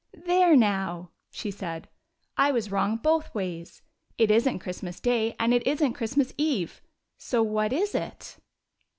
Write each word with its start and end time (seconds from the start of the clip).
"There, 0.31 0.55
now!" 0.55 1.11
she 1.29 1.51
said, 1.51 1.87
"I 2.35 2.51
was 2.51 2.71
wrong 2.71 2.97
both 2.97 3.31
ways. 3.35 3.83
It 4.17 4.31
is 4.31 4.49
n't 4.49 4.59
Christmas 4.59 4.99
day, 4.99 5.35
and 5.39 5.53
it 5.53 5.67
is 5.67 5.79
n't 5.83 5.93
Christ 5.93 6.17
mas 6.17 6.33
eve! 6.39 6.81
So 7.19 7.43
what 7.43 7.71
is 7.71 7.93
it?" 7.93 8.39